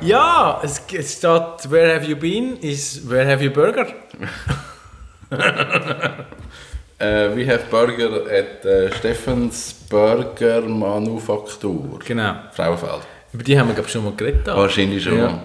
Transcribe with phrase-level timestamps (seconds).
[0.00, 2.56] Ja, es, es steht Where have you been?
[2.60, 3.86] is Where have you burger?
[7.00, 12.00] Äh, we have Burger at äh, Steffens Burger Manufaktur.
[12.04, 12.34] Genau.
[12.50, 13.02] Frauenfeld.
[13.32, 14.48] Über die haben wir glaube schon mal geredet.
[14.48, 15.16] Wahrscheinlich schon.
[15.16, 15.44] Ja.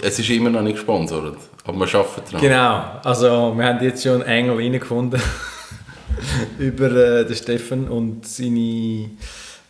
[0.00, 2.40] Es ist immer noch nicht gesponsert, aber wir arbeiten dran.
[2.40, 5.20] Genau, also wir haben jetzt schon einen Engel reingefunden
[6.60, 9.10] über äh, den Steffen und seine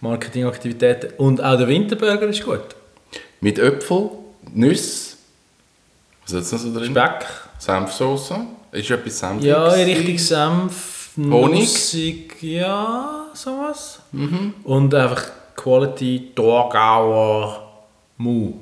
[0.03, 1.15] Marketingaktivitäten.
[1.17, 2.77] Und auch der Winterburger ist gut.
[3.41, 4.11] Mit Äpfel,
[4.55, 5.17] Nüsse,
[6.23, 6.91] was ist jetzt noch so drin?
[6.93, 7.27] Speck.
[7.59, 8.37] Senfsoße.
[8.73, 9.47] Ist etwas Senfiges?
[9.47, 11.61] Ja, richtig Senf, Honig?
[11.61, 14.01] nussig, ja, sowas.
[14.65, 15.25] Und einfach
[15.57, 17.69] Quality Thurgauer
[18.17, 18.53] Mu.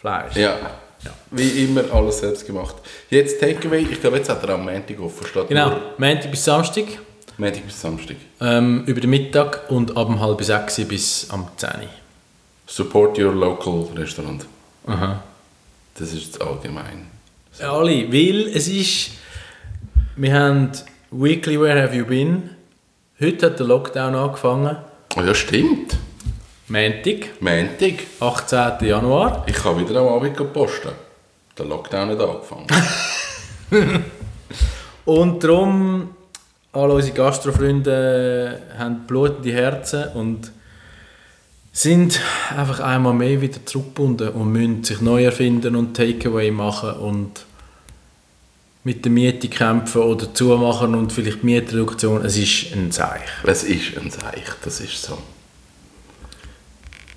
[0.00, 0.36] Fleisch.
[0.36, 0.56] Ja.
[1.30, 2.76] Wie immer alles selbst gemacht.
[3.10, 6.44] Jetzt Takeaway, ich glaube jetzt hat er am Montag offen statt Genau, nur Montag bis
[6.44, 6.84] Samstag,
[7.36, 8.16] Montag bis Samstag.
[8.40, 11.74] ähm, über den Mittag und ab halb sechs bis am 10 Uhr.
[12.68, 14.44] Support your local Restaurant.
[14.86, 15.22] Aha.
[15.98, 17.06] Das ist allgemein.
[17.58, 19.12] Ja, alle, weil es ist,
[20.16, 20.70] wir haben
[21.10, 22.50] Weekly Where Have You Been,
[23.18, 24.76] heute hat der Lockdown angefangen,
[25.16, 25.96] Oh ja, stimmt.
[26.68, 27.94] Montag, Montag.
[28.20, 28.86] 18.
[28.86, 29.42] Januar.
[29.46, 30.90] Ich kann wieder am Abend posten.
[31.56, 32.66] Der Lockdown hat angefangen.
[35.06, 36.10] Und darum,
[36.72, 40.52] alle unsere Gastrofreunde haben blutende Herzen und
[41.78, 42.20] sind
[42.56, 47.44] einfach einmal mehr wieder zurückgebunden und müssen sich neu erfinden und Takeaway machen und
[48.82, 52.24] mit der Miete kämpfen oder zumachen und vielleicht Mietreduktion.
[52.24, 53.22] Es ist ein Zeichen.
[53.44, 55.18] es ist ein Seich, das ist so.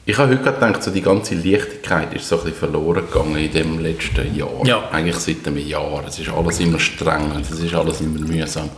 [0.06, 3.52] Ich habe heute gedacht, so die ganze Leichtigkeit ist so ein bisschen verloren gegangen in
[3.52, 4.66] dem letzten Jahr.
[4.66, 4.90] Ja.
[4.92, 6.04] Eigentlich seit einem Jahr.
[6.08, 8.70] Es ist alles immer streng und es ist alles immer mühsam.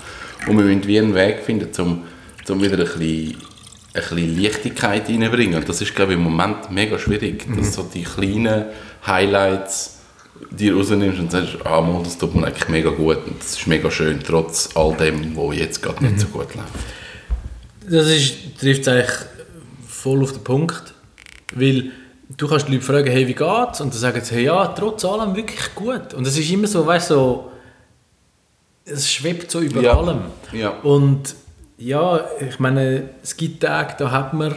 [0.48, 2.04] Und wir müssen wie einen Weg finden, um,
[2.50, 3.38] um wieder ein bisschen,
[3.94, 5.56] ein bisschen Leichtigkeit reinzubringen.
[5.56, 8.66] Und das ist, glaube ich, im Moment mega schwierig, dass so die kleinen
[9.06, 10.00] Highlights
[10.50, 13.68] die rausnimmst und sagst, ah, Mann, das tut mir eigentlich mega gut und das ist
[13.68, 16.74] mega schön, trotz all dem, was jetzt gerade nicht so gut läuft.
[17.90, 19.12] Das ist, trifft es eigentlich
[19.88, 20.94] voll auf den Punkt,
[21.54, 21.92] weil
[22.36, 23.80] du kannst die Leute fragen, hey, wie geht's?
[23.82, 26.14] Und dann sagen sie, hey, ja, trotz allem wirklich gut.
[26.14, 27.52] Und es ist immer so, weißt du, so,
[28.86, 29.98] es schwebt so über Ja.
[29.98, 30.20] allem.
[30.52, 30.70] Ja.
[30.82, 31.36] Und
[31.86, 34.56] ja, ich meine, es gibt Tage, da hat man,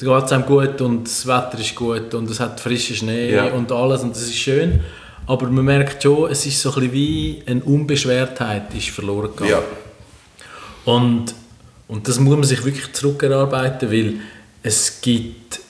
[0.00, 3.34] da geht es einem gut und das Wetter ist gut und es hat frischen Schnee
[3.34, 3.46] Ja.
[3.52, 4.80] und alles und das ist schön.
[5.26, 9.50] Aber man merkt schon, es ist so ein bisschen wie eine Unbeschwertheit ist verloren gegangen.
[9.50, 9.62] Ja.
[10.84, 11.34] Und,
[11.88, 14.14] und das muss man sich wirklich zurückerarbeiten, weil
[14.62, 15.60] es gibt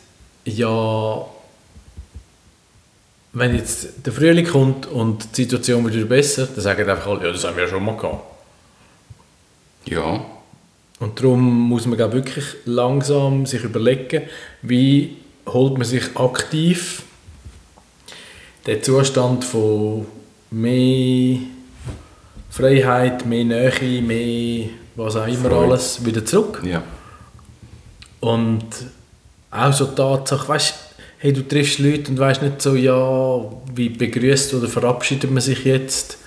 [0.45, 1.25] ja,
[3.35, 7.27] wenn jetzt der Frühling kommt und die Situation wird wieder besser, dann sagen einfach alle,
[7.27, 8.32] ja, das haben wir ja schon mal gehabt.
[9.87, 10.25] Ja.
[11.01, 14.23] Und darum muss man glaub, wirklich langsam sich überlegen,
[14.63, 15.17] wie
[15.47, 17.03] holt man sich aktiv
[18.67, 20.07] den Zustand von
[20.51, 21.39] mehr
[22.51, 25.57] Freiheit, mehr Nähe, mehr was auch immer Freude.
[25.57, 26.63] alles wieder zurück.
[26.65, 26.83] Ja.
[28.21, 28.65] Und
[29.51, 30.75] auch so die Tatsache, weißt
[31.23, 33.45] hey, du triffst Leute und weißt nicht so, ja,
[33.77, 36.19] wie begrüßt oder verabschiedet man sich jetzt.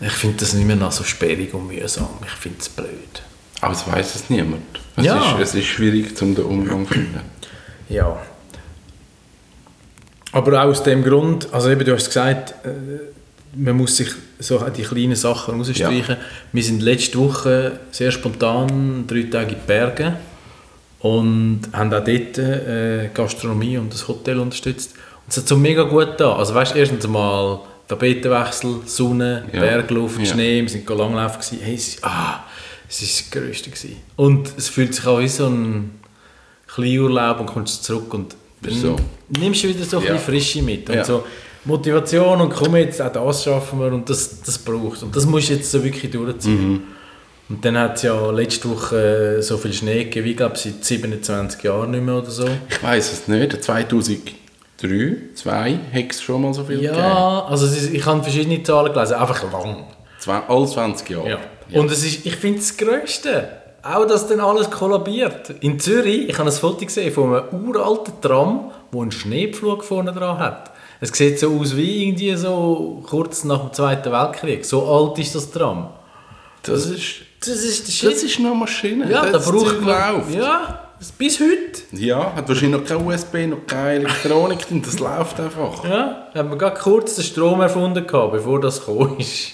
[0.00, 2.08] Ich finde das nicht mehr noch so sperrig und mühsam.
[2.24, 2.88] Ich finde es blöd.
[3.60, 4.62] Aber es weiß es niemand.
[4.96, 5.34] Es, Ja.
[5.36, 7.20] ist, es ist schwierig, um den Umgang zu finden.
[7.88, 8.20] Ja.
[10.32, 12.70] Aber auch aus dem Grund, also eben, du hast gesagt, äh,
[13.56, 14.08] man muss sich
[14.40, 16.16] so die kleinen Sachen rausstreichen.
[16.52, 20.16] Wir sind letzte Woche sehr spontan drei Tage in die Berge
[20.98, 24.94] und haben auch dort äh, Gastronomie und das Hotel unterstützt.
[25.24, 26.34] Und es hat so mega gut da.
[26.36, 29.60] Also weißt, erstens mal Tapetenwechsel, Sonne, Ja.
[29.60, 30.24] Bergluft, Ja.
[30.26, 31.58] Schnee, wir sind langlaufen gewesen.
[31.62, 32.44] Hey, es, ah,
[32.88, 33.96] es ist das Größte gewesen.
[34.16, 35.90] Und es fühlt sich auch wie so ein
[36.66, 38.34] Kleinurlaub und kommst zurück und
[38.68, 38.96] so.
[39.28, 40.16] nimmst du wieder so ein Ja.
[40.18, 40.88] Frische mit.
[40.88, 41.24] Und so
[41.66, 45.48] Motivation und komm jetzt, auch das schaffen wir und das, das brauchst Und das musst
[45.48, 46.72] du jetzt so wirklich durchziehen.
[46.72, 46.82] Mhm.
[47.48, 50.82] Und dann hat es ja letzte Woche äh, so viel Schnee gegeben, wie glaube seit
[50.84, 52.48] 27 Jahren nicht mehr oder so.
[52.70, 53.68] Ich weiß es nicht.
[54.88, 56.96] 2003, 2002 hat es schon mal so viel gegeben.
[56.96, 59.84] Ja, also ist, ich habe verschiedene Zahlen gelesen, einfach lang.
[60.18, 61.38] Zwei, alle 20 Jahre.
[61.68, 61.80] Ja.
[61.80, 63.48] Und es ist, ich finde es das Größte.
[63.82, 65.50] auch, dass dann alles kollabiert.
[65.60, 70.12] In Zürich, ich habe ein Foto gesehen von einem uralten Tram, wo einen Schneepflug vorne
[70.12, 70.70] dran hat.
[71.00, 74.64] Es sieht so aus wie irgendwie so kurz nach dem Zweiten Weltkrieg.
[74.64, 75.88] So alt ist das Tram.
[76.62, 78.12] Das ist, Das ist der Shit.
[78.12, 79.10] das ist eine Maschine.
[79.10, 80.14] ja, da das braucht Zeug man...
[80.16, 80.34] läuft.
[80.34, 81.82] Ja, das- bis heute.
[81.92, 85.84] Ja, hat wahrscheinlich noch kein USB, noch keine Elektronik drin, das läuft einfach.
[85.84, 89.52] Ja, haben wir gerade kurz den Strom erfunden, gehabt, bevor das gekommen ist.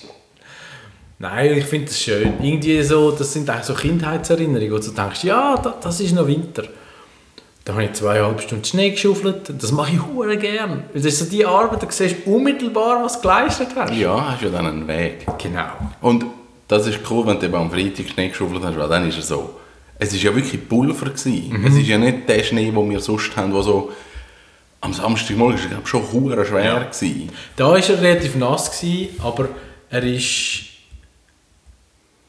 [1.18, 2.32] Nein, ich finde das schön.
[2.40, 6.26] Irgendwie so, das sind eigentlich so Kindheitserinnerungen, wo du denkst, ja, da, das ist noch
[6.26, 6.64] Winter.
[7.64, 9.52] Da habe ich zweieinhalb Stunden Schnee geschaufelt.
[9.62, 10.84] Das mache ich hure gern.
[10.92, 13.94] Weil Das ist so die Arbeit, da siehst du unmittelbar, was du geleistet hast.
[13.94, 15.26] Ja, hast ja dann einen Weg.
[15.36, 15.68] Genau.
[16.00, 16.24] Und
[16.68, 19.28] das ist cool, wenn du eben am Freitag Schnee geschaufelt hast, weil dann ist es
[19.28, 19.50] so.
[20.00, 21.06] Es war ja wirklich Pulver.
[21.10, 21.50] Gewesen.
[21.50, 21.66] Mhm.
[21.66, 23.92] Es ist ja nicht der Schnee, den wir sonst haben, der so
[24.80, 26.78] am Samstagmorgen ist, glaube schon hure schwer Ja.
[26.84, 27.28] gewesen.
[27.56, 29.48] Da war er relativ nass, gewesen, aber
[29.90, 30.62] er ist...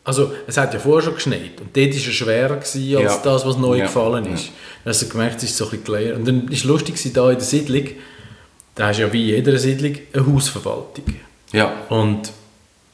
[0.04, 3.22] Also, es hat ja vorher schon geschneit und dort war er schwerer gewesen als Ja.
[3.24, 3.86] das, was neu Ja.
[3.86, 4.34] gefallen Ja.
[4.34, 4.52] ist.
[4.84, 6.14] Dann hast du gemerkt, es ist so ein bisschen.
[6.16, 7.88] Und dann war es lustig, gewesen, da in der Siedlung,
[8.76, 11.06] da hast du ja wie in jeder Siedlung eine Hausverwaltung.
[11.54, 11.72] Ja.
[11.90, 12.32] Und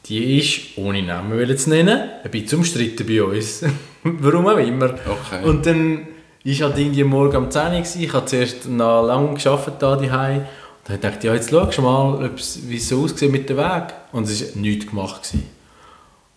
[0.08, 3.62] die ist, ohne Namen zu nennen, ein bisschen umstritten bei uns.
[4.02, 4.94] Warum auch immer.
[4.94, 5.44] Okay.
[5.44, 6.08] Und dann
[6.44, 10.38] war halt irgendwie morgen um 10 Uhr, ich habe zuerst noch lange gearbeitet da daheim
[10.38, 10.46] und
[10.88, 12.30] dann dachte ich, ja, jetzt schaust du mal,
[12.68, 13.94] wie es so aussieht mit dem Weg.
[14.12, 15.22] Und es war nichts gemacht.
[15.22, 15.50] Gewesen.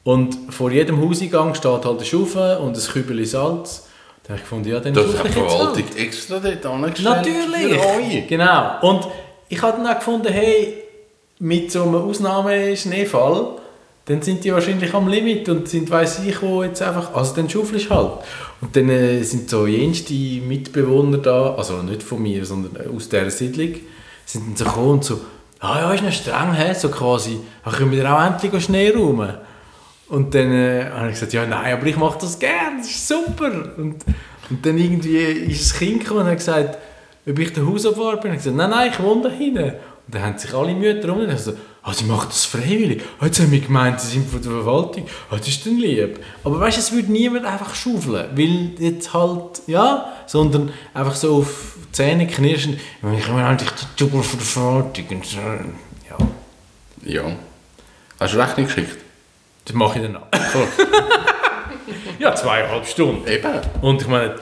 [0.04, 3.88] Und vor jedem Hauseingang steht halt ein Schaufel und ein Kübel Salz.
[4.24, 5.50] Da habe ich gefunden, ja, dann Das hat die jetzt halt.
[5.50, 7.16] Verwaltung extra dort angestellt.
[7.16, 7.80] Natürlich!
[7.80, 8.28] Für euch.
[8.28, 8.80] Genau.
[8.82, 9.08] Und
[9.48, 10.84] ich habe dann auch gefunden, hey,
[11.40, 13.58] mit so einem Ausnahmeschneefall,
[14.12, 17.50] dann sind die wahrscheinlich am Limit und sind, weiss ich wo, jetzt einfach, also dann
[17.50, 18.12] schaufelst halt.
[18.60, 23.10] Und dann äh, sind so jenste Mitbewohner da, also nicht von mir, sondern äh, aus
[23.10, 23.76] dieser Siedlung,
[24.26, 25.22] sind dann so gekommen und so,
[25.60, 26.74] ah ja, ist noch streng, he?
[26.74, 29.34] so quasi, ah, können wir auch endlich Schnee räumen?
[30.10, 33.08] Und dann äh, habe ich gesagt, ja nein, aber ich mache das gern, das ist
[33.08, 33.52] super.
[33.78, 33.96] Und,
[34.50, 36.78] und dann irgendwie ist das Kind gekommen und hat gesagt,
[37.26, 38.32] ob ich der Hausabwart bin.
[38.32, 39.64] Und ich gesagt, nein, nein, ich wohne da hinten.
[39.64, 43.04] Und dann haben sich alle Mütter um und so, ah, sie machen das freiwillig.
[43.20, 45.06] Ah, jetzt haben wir gemeint, sie sind von der Verwaltung.
[45.30, 46.20] Ah, das ist dann lieb.
[46.44, 51.38] Aber weißt du, es würde niemand einfach schaufeln, weil jetzt halt, ja, sondern einfach so
[51.38, 52.80] auf die Zähne knirschen.
[53.18, 55.06] Ich habe eigentlich die Tubel von der Verwaltung.
[55.10, 56.18] Und so, ja,
[57.04, 57.36] Ja.
[58.20, 58.98] Hast du Rechnung geschickt?
[59.66, 60.28] das mache ich dann auch.
[62.20, 63.28] ja, zweieinhalb Stunden.
[63.28, 63.52] Eben.
[63.82, 64.36] Und ich meine,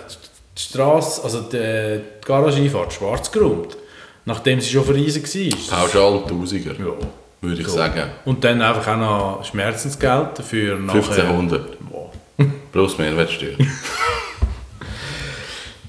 [0.57, 3.77] die Straße, also die, die Garageeinfahrt, schwarz geräumt.
[4.25, 5.79] Nachdem sie schon verreisen war.
[5.79, 6.93] Pauschal Tausiger, Ja.
[7.41, 7.75] Würde ich So.
[7.77, 8.03] sagen.
[8.25, 10.77] Und dann einfach auch noch Schmerzensgeld dafür.
[10.77, 12.11] nachher- 1500 Wow.
[12.71, 13.55] plus Mehrwertsteuer.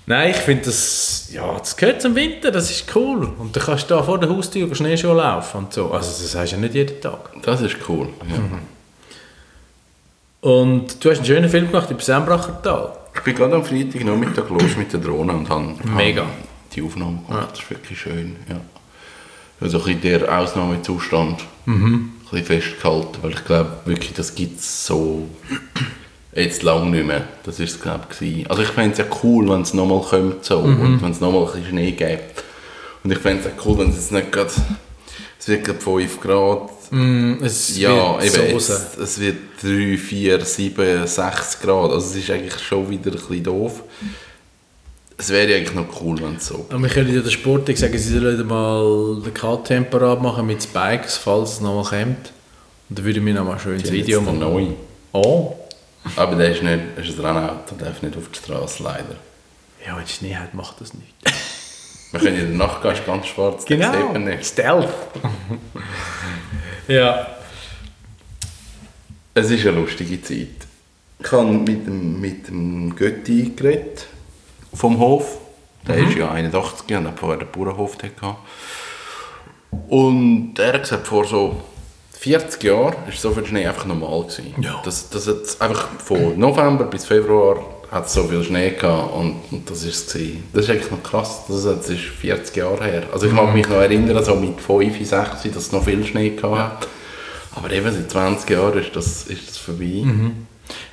[0.07, 3.31] Nein, ich finde das, ja, das gehört zum Winter, das ist cool.
[3.39, 5.93] Und dann kannst du da vor der Haustür über Schneeschuhe laufen und so.
[5.93, 7.31] Also das heißt ja nicht jeden Tag.
[7.43, 8.09] Das ist cool.
[8.29, 8.39] Ja.
[8.39, 8.59] Mhm.
[10.41, 12.93] Und du hast einen schönen Film gemacht über Sembracher Tal.
[13.15, 16.23] Ich bin gerade am Freitag Nachmittag los mit der Drohne und habe Mega.
[16.23, 16.31] habe
[16.75, 17.49] die Aufnahme gemacht.
[17.53, 18.37] Das ist wirklich schön.
[18.49, 18.57] Ja.
[19.61, 21.95] Also ein bisschen der Ausnahmezustand Mhm.
[21.95, 25.29] ein bisschen festgehalten, weil ich glaube wirklich, das gibt es so
[26.35, 27.25] jetzt lange nicht mehr.
[27.45, 28.49] Das ist es glaube ich.
[28.51, 30.81] Also ich fände es ja cool, wenn es nochmal kommt so, Mhm.
[30.81, 32.45] und wenn es nochmal ein bisschen Schnee gibt.
[33.03, 34.51] Und ich fände es auch cool, wenn es jetzt nicht gerade,
[35.39, 38.73] es wird gerade 5 Grad, Mm, es ja, wird eben, Soße.
[38.73, 41.93] es, es wird 3, 4, 7, 6 Grad.
[41.93, 43.85] Also es ist eigentlich schon wieder ein bisschen doof.
[45.21, 46.65] Es wäre eigentlich noch cool, wenn es so...
[46.71, 51.19] Und wir können ja der Sportler sagen, sie sollen mal den Kalttemperat machen mit Spikes,
[51.19, 52.33] falls es nochmal kommt.
[52.89, 54.39] Und dann würden wir noch mal schön ins Video den machen.
[54.39, 54.67] neu.
[55.13, 55.57] Oh.
[56.17, 59.17] Aber der ist nicht, ist ein Rennauto, der darf nicht auf die Straße leider.
[59.87, 61.13] Ja, wenn es Schnee hat, macht das nicht.
[62.13, 63.93] Wir können in der Nacht gehen, ist ganz schwarz, den Genau.
[63.93, 64.47] sieht man nicht.
[64.47, 64.89] Stealth.
[66.89, 67.27] ja.
[69.35, 70.49] Es ist eine lustige Zeit.
[71.23, 74.07] Ich habe mit dem, mit dem Götti geredet,
[74.75, 75.39] vom Hof.
[75.87, 78.39] Der ist ja 81 und hat vorher den Bauernhof gehabt.
[79.89, 81.57] Und er hat gesagt, vor so
[82.13, 84.23] 40 Jahren war so viel Schnee einfach normal.
[84.25, 84.55] Gewesen.
[84.61, 84.83] Ja.
[84.85, 89.41] Das, das hat einfach von November bis Februar hat es so viel Schnee gehabt und,
[89.51, 90.45] und das ist es gewesen.
[90.53, 93.03] Das ist eigentlich noch krass, das, ist 40 Jahre her.
[93.13, 96.31] Also ich mag mich noch erinnern, so mit 5, 6, dass es noch viel Schnee
[96.31, 96.89] gehabt hat.
[97.57, 100.05] Aber eben seit 20 Jahren ist das, ist das vorbei.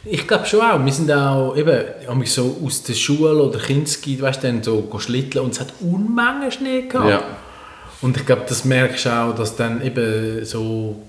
[0.06, 0.84] Ich glaube schon auch.
[0.84, 4.64] Wir sind auch eben haben wir so aus der Schule oder Kinski, weißt du, dann
[4.64, 7.10] so schlitteln und es hat Unmengen Schnee gehabt.
[7.10, 7.24] Ja.
[8.02, 11.02] Und ich glaube, das merkst du auch, dass dann eben so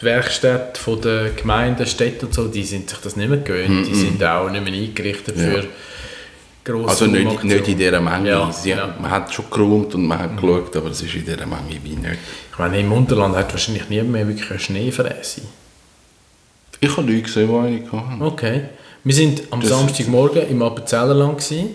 [0.00, 3.86] die Werkstätte von der Gemeinden, Städte und so, die sind sich das nicht mehr gewöhnt.
[3.86, 5.44] Die sind auch nicht mehr eingerichtet Ja.
[5.44, 5.64] für
[6.64, 8.30] grosse Also nicht, nicht in dieser Menge.
[8.30, 8.86] Ja, Sie, ja.
[8.86, 9.02] Mhm.
[9.02, 11.96] Man hat schon geräumt und man hat geschaut, aber es ist in dieser Menge wie
[11.96, 12.18] nicht.
[12.52, 15.42] Ich meine, im Unterland hat wahrscheinlich niemand mehr wirklich eine Schneefräse.
[16.84, 18.22] Ich habe Leute gesehen, die eine hatten.
[18.22, 18.62] Okay.
[19.04, 21.74] Wir sind am Das- Samstagmorgen im Appenzellerland gewesen.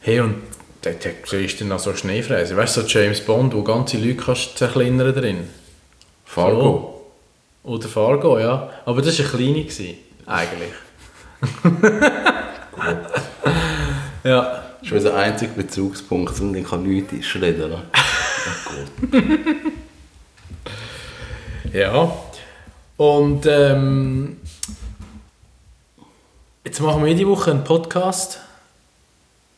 [0.00, 0.36] Hey, und
[0.82, 0.96] dort
[1.26, 2.56] siehst du dann noch so Schneefräse.
[2.56, 5.48] Weißt du, so James Bond, wo ganze Leute kannst zerkleinern drin.
[6.24, 7.10] Fargo.
[7.64, 8.70] Oder Fargo, ja.
[8.86, 9.94] Aber das war eine kleine, gewesen,
[10.26, 10.72] eigentlich.
[14.24, 14.58] ja.
[14.80, 17.82] Das ist unser einziger Bezugspunkt und ich kann nichts einschreddern.
[17.94, 18.70] Oh
[19.12, 19.22] Gott.
[21.72, 22.12] Ja.
[23.02, 24.36] Und ähm,
[26.64, 28.38] jetzt machen wir jede Woche einen Podcast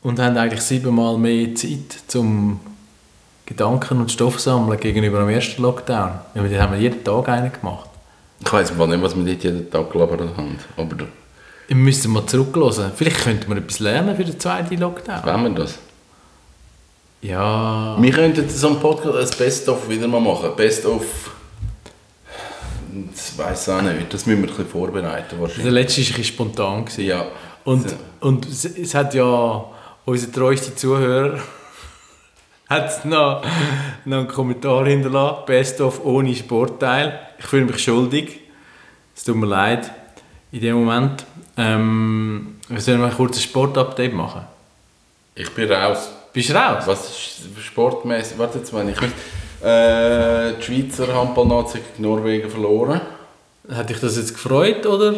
[0.02, 2.58] und haben eigentlich siebenmal mehr Zeit zum
[3.44, 6.12] Gedanken und Stoff sammeln gegenüber dem ersten Lockdown.
[6.34, 7.90] Ja, Den haben wir jeden Tag einen gemacht.
[8.40, 10.58] Ich weiß nicht, was wir dort jeden Tag gelabert haben.
[10.78, 10.96] Aber
[11.68, 12.92] Wir müssen mal zurückhören.
[12.96, 15.22] Vielleicht könnten wir etwas lernen für den zweiten Lockdown.
[15.22, 15.78] wollen wir das?
[17.20, 17.94] Ja.
[18.00, 20.56] Wir könnten so einen Podcast, ein Best-of wieder mal machen.
[20.56, 21.34] Best-of...
[23.12, 24.12] Das weiss ich auch nicht.
[24.12, 25.72] Das müssen wir ein bisschen vorbereiten Der wahrscheinlich.
[25.72, 26.84] letzte war ein bisschen spontan.
[26.84, 27.04] Gewesen.
[27.04, 27.26] Ja.
[27.64, 27.96] Und, So.
[28.20, 29.64] und es, es hat ja
[30.04, 31.38] unser treuester Zuhörer
[32.68, 33.42] hat noch,
[34.04, 35.44] noch einen Kommentar hinterlassen.
[35.46, 37.18] Best of ohne Sportteil.
[37.38, 38.40] Ich fühle mich schuldig.
[39.16, 39.90] Es tut mir leid
[40.52, 41.24] in dem Moment.
[41.56, 44.42] Ähm, wir sollen mal kurz ein Sportupdate machen.
[45.34, 46.10] Ich bin raus.
[46.32, 46.84] Bist du raus?
[46.86, 48.38] Was ist sportmäßig?
[48.38, 48.88] Warte jetzt mal.
[48.88, 48.96] Ich
[49.64, 53.00] äh, die Schweizer Handballnazi gegen Norwegen verloren.
[53.72, 55.12] Hat dich das jetzt gefreut, oder?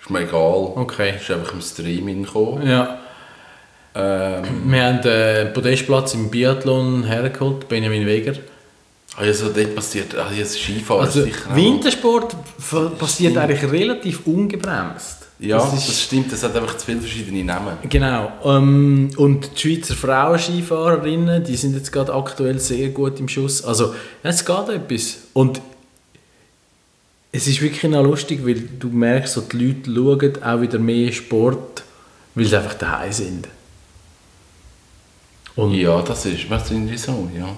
[0.00, 0.72] Ist mir egal.
[0.76, 1.14] Okay.
[1.16, 2.68] Ist einfach im Stream hingekommen.
[2.68, 2.98] Ja.
[3.94, 8.34] Ähm, Wir haben äh, einen Podestplatz im Biathlon hergeholt, Benjamin Weger.
[9.16, 11.54] also dort passiert, also jetzt Skifahren Also sicher.
[11.56, 12.36] Wintersport
[12.98, 15.25] passiert eigentlich relativ ungebremst.
[15.38, 16.32] Ja, Das das, ist- stimmt.
[16.32, 17.76] Das hat einfach zu viele verschiedene Namen.
[17.88, 18.32] Genau.
[18.44, 23.62] Ähm, und die Schweizer Frauen-Skifahrerinnen, die sind jetzt gerade aktuell sehr gut im Schuss.
[23.64, 25.18] Also, es geht etwas.
[25.34, 25.60] Und
[27.32, 31.12] es ist wirklich noch lustig, weil du merkst, so die Leute schauen auch wieder mehr
[31.12, 31.82] Sport,
[32.34, 33.48] weil sie einfach daheim sind.
[35.54, 37.48] Und Ja, das ist, die so, ja.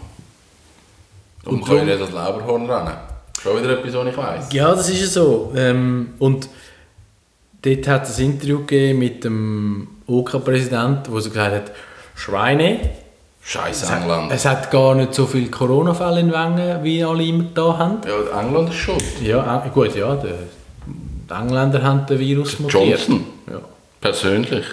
[1.44, 2.96] Und, Und können das Leberhorn rennen.
[3.40, 4.52] Schon wieder etwas, was ich weiss.
[4.52, 5.52] Ja, das ist ja so.
[5.56, 6.48] Ähm, und
[7.76, 11.72] dort hat es ein Interview gegeben mit dem OK-Präsidenten, wo er gesagt hat,
[12.14, 12.78] Schweine,
[13.42, 14.30] Scheiß England.
[14.32, 17.98] es hat gar nicht so viele Corona-Fälle in Wengen, wie alle immer da haben.
[18.06, 19.02] Ja, England ist schuld.
[19.22, 20.28] Ja, gut, ja, die,
[21.28, 22.82] die Engländer haben den Virus mutiert.
[22.90, 23.24] Johnson.
[23.50, 23.60] Ja.
[24.00, 24.64] Persönlich.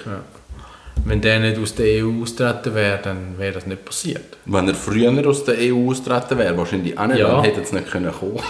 [1.06, 4.38] Wenn der nicht aus der EU austreten wäre, dann wäre das nicht passiert.
[4.46, 7.30] Wenn er früher aus der EU austreten wäre, wahrscheinlich auch nicht, Ja.
[7.32, 8.40] dann hätte es nicht können kommen.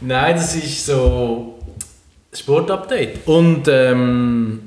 [0.00, 1.53] Nein, das ist so
[2.36, 3.20] Sportupdate.
[3.26, 4.60] Und ähm,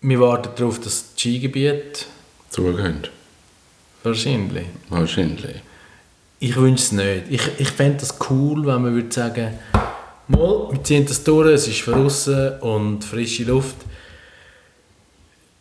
[0.00, 2.06] wir warten darauf, dass das Skigebiet
[2.48, 3.10] Zugehend.
[4.02, 4.66] wahrscheinlich.
[4.88, 5.56] Wahrscheinlich.
[6.40, 7.22] Ich wünsche es nicht.
[7.28, 9.58] Ich, ich fände das cool, wenn man würde sagen,
[10.28, 13.76] mal, wir ziehen das durch, es ist draussen und frische Luft.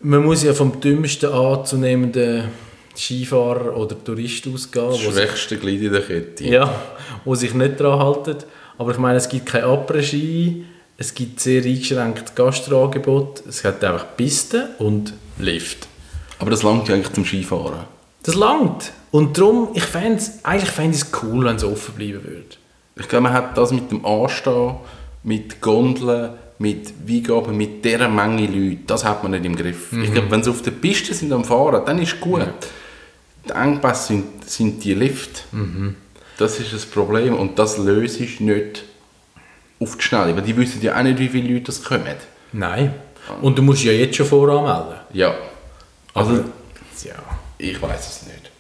[0.01, 2.45] Man muss ja vom dümmsten anzunehmenden
[2.95, 6.45] Skifahrer oder Tourist ausgehen, Das schwächste Glied in der Kette.
[6.45, 6.73] ja,
[7.25, 8.37] wo sich nicht daran halten.
[8.79, 10.63] Aber ich meine, es gibt kein Après-Ski,
[10.97, 15.89] es gibt sehr eingeschränktes Gastroangebot, es hat einfach Pisten und Lift.
[16.39, 17.81] Aber das langt ja eigentlich zum Skifahren.
[18.23, 18.93] Das langt.
[19.11, 22.55] Und darum, ich fänd's, eigentlich fände ich es cool, wenn es offen bleiben würde.
[22.95, 24.75] Ich glaube, man hat das mit dem Anstehen,
[25.23, 29.91] mit Gondeln, mit Weingaben, mit dieser Menge Leute, das hat man nicht im Griff.
[29.91, 32.47] Ich glaube, wenn sie auf der Piste sind am Fahren, dann ist gut.
[33.45, 35.43] Der Engpass sind, sind die Lift.
[36.39, 38.83] Das ist das Problem und das löse ich nicht
[39.79, 42.15] auf die Schnelle, weil die wissen ja auch nicht, wie viele Leute das kommen.
[42.53, 42.93] Nein.
[43.41, 44.99] Und du musst ja jetzt schon voranmelden.
[45.11, 45.35] Ja,
[46.13, 46.35] also
[47.03, 47.13] Ja.
[47.57, 48.51] ich weiß es nicht.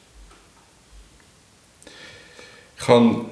[2.79, 3.25] Ich habe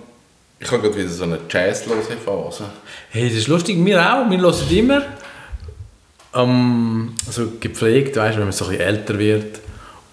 [0.59, 2.69] ich habe gerade wieder so eine jazzlose Phase.
[3.09, 4.29] Hey, das ist lustig, wir auch.
[4.29, 5.01] Wir hören immer
[6.33, 9.59] ähm, also gepflegt, weißt, wenn man so ein bisschen älter wird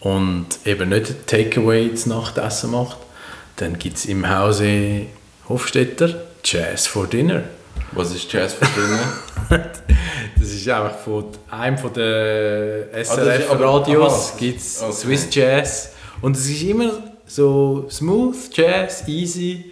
[0.00, 2.98] und eben nicht Takeaway zum Nachtessen macht,
[3.56, 5.06] dann gibt es im Hause
[5.48, 7.42] Hofstetter Jazz for Dinner.
[7.92, 9.00] Was ist Jazz für drinnen?
[10.38, 14.92] Das ist einfach von einem von den Ah, SRF-Radios gibt es Okay.
[14.92, 15.92] Swiss Jazz.
[16.20, 16.90] Und es ist immer
[17.26, 19.70] so smooth, Jazz, easy.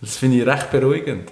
[0.00, 1.30] Das finde ich recht beruhigend.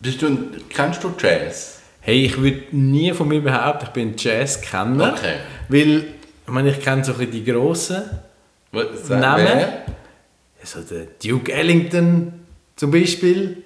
[0.00, 0.36] Bist du,
[0.68, 1.80] kennst du Jazz?
[2.00, 5.12] Hey, ich würde nie von mir behaupten, ich bin Jazz-Kenner.
[5.12, 5.34] Okay.
[5.68, 5.98] Weil,
[6.46, 8.02] ich meine, ich kenne so ein die grossen
[9.08, 9.46] Namen.
[9.46, 9.82] wer?
[10.74, 12.32] Also der Duke Ellington
[12.76, 13.62] zum Beispiel.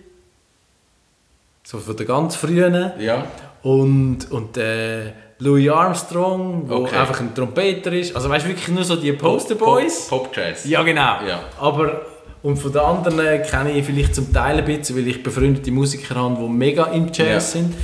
[1.64, 2.92] So von der ganz frühen.
[2.98, 3.26] Ja.
[3.62, 6.96] Und, und äh, Louis Armstrong, der Okay.
[6.96, 8.14] einfach ein Trompeter ist.
[8.14, 10.08] Also weißt du, wirklich nur so die Poster Boys.
[10.08, 10.64] Pop, Pop Jazz.
[10.66, 11.18] Ja, genau.
[11.26, 11.40] Ja.
[11.58, 12.02] Aber
[12.42, 16.14] Und von den anderen kenne ich vielleicht zum Teil ein bisschen, weil ich befreundete Musiker
[16.16, 17.40] habe, die mega im Jazz Ja.
[17.40, 17.74] sind.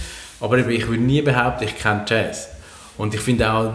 [0.40, 2.48] Aber ich würde nie behaupten, ich kenne Jazz.
[2.98, 3.72] Und ich finde auch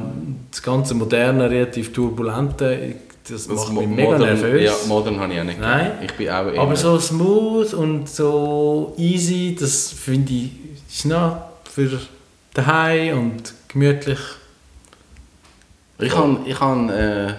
[0.49, 2.95] das ganze moderne, relativ turbulente,
[3.29, 4.63] das, Das macht mich mega nervös.
[4.63, 5.91] Ja, Modern habe ich auch nicht Nein.
[6.03, 10.49] Ich bin auch Aber so smooth und so easy, das finde ich,
[10.89, 11.37] ist noch
[11.71, 11.99] für
[12.53, 14.19] daheim und gemütlich.
[15.99, 17.33] Ich habe ich hab, äh,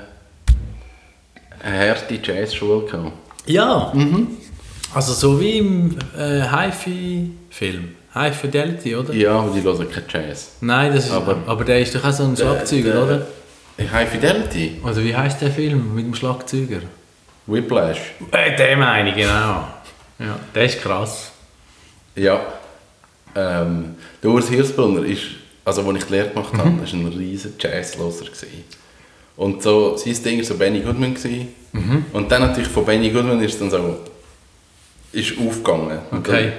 [1.64, 3.12] eine harte Jazzschule gehabt.
[3.46, 3.92] Ja.
[4.94, 7.96] Also so wie im äh, Hi-Fi-Film.
[8.14, 9.14] High Fidelity, oder?
[9.14, 10.52] Ja, aber die hören keinen Jazz.
[10.60, 13.26] Nein, das ist, aber, Aber- der ist doch auch so ein Schlagzeuger, Der- oder?
[13.90, 14.80] High Fidelity?
[14.82, 16.80] Oder wie heißt der Film mit dem Schlagzeuger?
[17.46, 17.98] Whiplash?
[18.30, 19.66] Äh, den meine ich, genau.
[20.18, 21.32] Ja, der ist krass.
[22.14, 22.40] Ja.
[23.34, 25.22] Ähm, der Urs Hirsbrunner ist,
[25.64, 28.26] also als ich die Lehre gemacht habe, ist ein riesen Jazzloser.
[29.36, 31.14] Und so, sein Ding war so Benny Goodman.
[31.14, 31.48] Gewesen.
[32.12, 34.00] Und dann natürlich von Benny Goodman ist es dann so,
[35.12, 35.98] ist aufgegangen.
[36.10, 36.52] Okay.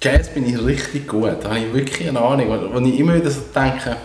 [0.00, 2.70] Jazz bin ich richtig gut, da habe ich wirklich eine Ahnung.
[2.72, 3.96] Wo ich immer wieder so denke,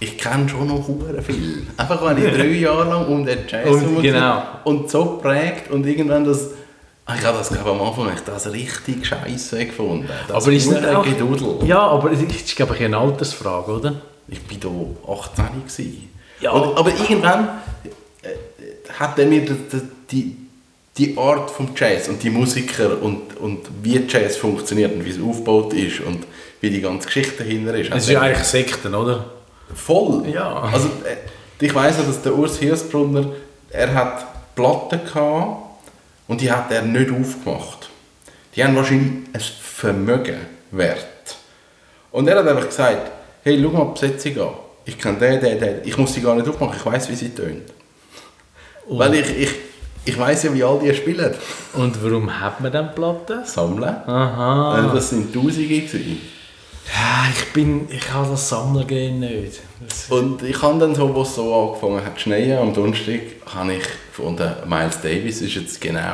[0.00, 1.66] ich kenne schon noch hure viel.
[1.76, 4.42] Einfach wenn ich drei Jahre lang um den Jazz Und- genau.
[4.64, 6.50] und so prägt und irgendwann das...
[7.06, 10.08] Ah, Ich habe das glaube am Anfang habe ich das richtig scheiße gefunden.
[10.28, 11.04] Das aber ist nicht auch...
[11.04, 11.66] Gedudel.
[11.68, 13.94] Ja, aber es ist, glaube ich, eine Altersfrage, oder?
[14.28, 14.70] Ich war
[15.06, 15.12] da
[15.44, 16.10] 18 gewesen.
[16.40, 16.50] Ja.
[16.50, 17.48] Und, aber irgendwann
[18.22, 18.28] äh,
[18.98, 19.54] hat er mir die,
[20.10, 20.36] die,
[20.98, 25.20] die Art vom Jazz und die Musiker und, und wie Jazz funktioniert und wie es
[25.22, 26.26] aufgebaut ist und
[26.60, 27.90] wie die ganze Geschichte dahinter ist.
[27.92, 29.26] Es ist ja eigentlich Sekten, oder?
[29.74, 30.28] Voll.
[30.28, 30.60] Ja.
[30.72, 31.16] Also, äh,
[31.64, 33.26] ich weiss noch, dass der Urs Hirsbrunner,
[33.70, 35.56] er hat Platten gehabt
[36.28, 37.88] und die hat er nicht aufgemacht.
[38.54, 40.38] Die haben wahrscheinlich ein Vermögen
[40.70, 41.06] wert.
[42.10, 43.10] Und er hat einfach gesagt,
[43.42, 44.54] hey, schau mal die Besetzung an.
[44.84, 45.80] Ich kenne den, den, den.
[45.84, 47.70] Ich muss sie gar nicht aufmachen, ich weiß, wie sie tönt.
[48.86, 49.50] Und, Weil ich, ich,
[50.04, 51.34] ich weiß ja, wie all die spielen.
[51.74, 53.44] und warum hat man dann Platten?
[53.44, 53.84] Sammeln.
[54.06, 54.90] Aha.
[54.94, 56.20] Das sind Tausende gewesen.
[56.92, 57.88] Ja, ich bin...
[57.90, 59.60] Ich habe das Sammlergehen nicht.
[59.86, 63.20] Das, Und ich habe dann so, wo es so angefangen hat zu schneien, am Donnerstag,
[63.54, 66.12] habe ich gefunden, Miles Davis ist jetzt genau...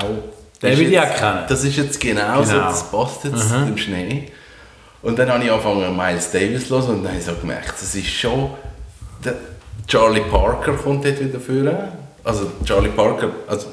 [0.62, 1.40] Den will ich auch kennen.
[1.49, 2.64] Das ist jetzt genau, so, Genau.
[2.68, 3.68] das passt jetzt Mhm.
[3.68, 4.33] im Schnee.
[5.03, 7.75] Und dann habe ich angefangen, Miles Davis zu hören und dann habe ich so gemerkt,
[7.81, 8.51] das ist schon...
[9.25, 9.35] Der
[9.88, 11.77] Charlie Parker kommt dort wieder führen.
[12.25, 13.66] Also Charlie Parker, also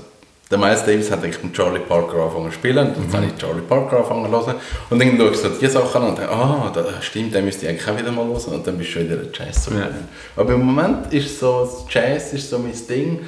[0.49, 3.39] der Miles Davis hat eigentlich mit Charlie Parker angefangen zu spielen und dann habe ich
[3.39, 4.55] Charlie Parker angefangen zu hören.
[4.89, 7.65] Und dann schaue ich so die Sachen an und denke, ah, da, stimmt, den müsste
[7.65, 8.53] ich eigentlich auch wieder mal hören.
[8.55, 9.65] Und dann bist du schon wieder ein Jazz.
[9.65, 9.71] so.
[9.75, 9.89] Ja.
[10.35, 13.19] Aber im Moment ist so, das Jazz ist so mein Ding.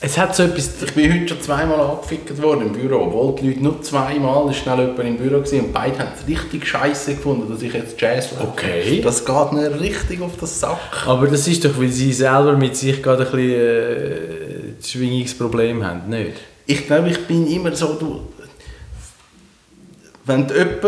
[0.00, 0.82] es hat so etwas...
[0.82, 4.80] Ich bin heute schon zweimal angefickt worden im Büro, obwohl die Leute nur zweimal schnell
[4.80, 8.32] jemand im Büro gewesen und beide haben es richtig scheiße gefunden, dass ich jetzt Jazz
[8.32, 8.48] höre.
[8.48, 9.00] Okay.
[9.00, 11.06] Das geht mir richtig auf den Sack.
[11.06, 14.45] Aber das ist doch, weil sie selber mit sich gerade ein bisschen äh, das
[14.82, 16.32] Schwingungsproblem haben, nicht?
[16.66, 18.28] Ich glaube, ich bin immer so, du,
[20.24, 20.82] wenn jemand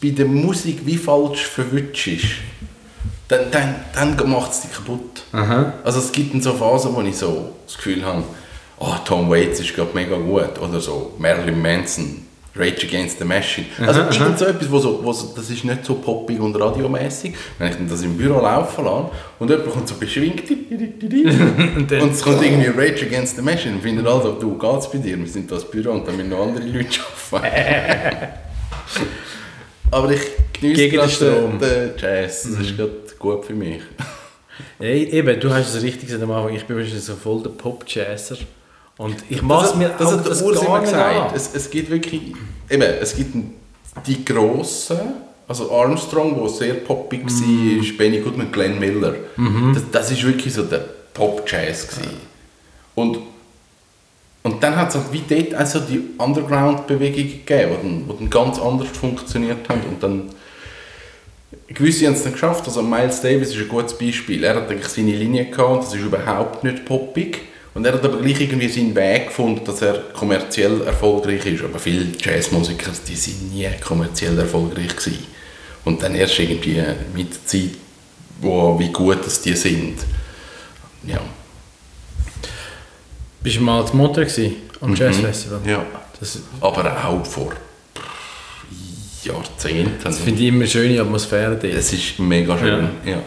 [0.00, 2.24] bei der Musik wie falsch verwünscht ist,
[3.28, 5.22] dann, dann, dann macht es dich kaputt.
[5.32, 5.74] Aha.
[5.82, 8.22] Also es gibt dann so Phasen, wo ich so das Gefühl habe,
[8.78, 13.66] oh, Tom Waits ist gerade mega gut oder so Marilyn Manson, Rage Against the Machine.
[13.80, 16.54] Also Aha, irgend so etwas, wo so, wo so, das ist nicht so poppig und
[16.54, 17.34] radiomäßig.
[17.58, 22.22] Wenn ich das im Büro laufen lasse und jemand kommt so beschwingt und dann- es
[22.22, 25.50] kommt irgendwie Rage Against the Machine und findet also, du geht's bei dir, wir sind
[25.50, 27.00] das Büro und dann müssen noch andere Leute
[27.32, 28.26] arbeiten.
[29.90, 30.20] Aber ich
[30.52, 33.80] genieße gerade den, den Jazz, das ist gerade gut für mich.
[34.78, 37.50] Ey, eben, du hast es richtig gesagt am Anfang, ich bin wahrscheinlich so voll der
[37.50, 38.36] Pop-Jazzer.
[38.96, 41.36] Und ich mache das, mir das auch hat der das Urs immer gesagt.
[41.36, 42.20] Es, es gibt wirklich,
[42.70, 43.34] eben, es gibt
[44.06, 44.98] die Grossen,
[45.48, 47.78] also Armstrong, der sehr poppig Mhm.
[47.80, 49.14] war, Benny Goodman, Glenn Miller.
[49.74, 51.88] Das, das ist wirklich so der Pop-Jazz.
[51.88, 52.16] gewesen.
[52.94, 53.18] Und,
[54.44, 58.30] und dann hat es halt wie dort also die Underground-Bewegungen gegeben, die dann, die dann
[58.30, 59.80] ganz anders funktioniert haben.
[59.90, 60.22] Und dann,
[61.68, 62.64] gewisse haben es dann geschafft.
[62.66, 64.44] Also Miles Davis ist ein gutes Beispiel.
[64.44, 67.42] Er hat eigentlich seine Linie gehabt und das ist überhaupt nicht poppig.
[67.74, 71.64] Und er hat aber gleich irgendwie seinen Weg gefunden, dass er kommerziell erfolgreich ist.
[71.64, 75.26] Aber viele Jazzmusiker, die sind nie kommerziell erfolgreich gewesen.
[75.84, 76.80] Und dann erst irgendwie
[77.14, 77.70] mit der Zeit,
[78.40, 79.98] wo, wie gut dass die sind.
[81.04, 81.20] Ja.
[83.42, 85.60] Bist du mal zu Montreux gewesen, am Jazzfestival?
[85.60, 85.68] Mhm.
[85.68, 85.84] Ja.
[86.18, 87.52] Das, Aber auch vor
[89.24, 90.02] Jahrzehnten.
[90.02, 91.74] das finde ich immer eine schöne Atmosphäre dort.
[91.74, 92.88] Es ist mega schön.
[93.04, 93.22] Ja.